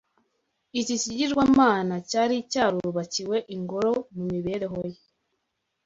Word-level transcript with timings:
Iki 0.79 0.95
kigirwamana 1.01 1.95
cyari 2.09 2.35
cyarubakiwe 2.51 3.37
ingoro 3.55 3.91
mu 4.15 4.23
mibereho 4.31 4.79
ye 4.93 4.99